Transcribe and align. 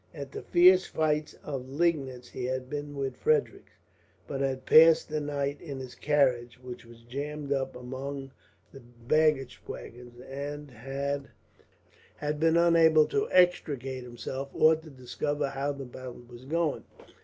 At 0.15 0.31
the 0.31 0.41
fierce 0.41 0.87
fight 0.87 1.35
of 1.43 1.69
Liegnitz 1.69 2.31
he 2.31 2.45
had 2.45 2.71
been 2.71 2.95
with 2.95 3.15
Frederick, 3.17 3.67
but 4.25 4.41
had 4.41 4.65
passed 4.65 5.09
the 5.09 5.21
night 5.21 5.61
in 5.61 5.77
his 5.77 5.93
carriage, 5.93 6.57
which 6.59 6.87
was 6.87 7.03
jammed 7.03 7.53
up 7.53 7.75
among 7.75 8.31
the 8.71 8.79
baggage 8.79 9.61
wagons, 9.67 10.19
and 10.21 10.71
had 10.71 11.29
been 12.39 12.57
unable 12.57 13.05
to 13.09 13.29
extricate 13.29 14.03
himself 14.03 14.49
or 14.55 14.75
to 14.75 14.89
discover 14.89 15.49
how 15.49 15.71
the 15.71 15.85
battle 15.85 16.25
was 16.27 16.45
going 16.45 16.83
on. 16.99 17.05